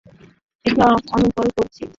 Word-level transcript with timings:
এটা 0.65 0.85
আনলক 1.13 1.49
করছি। 1.57 1.83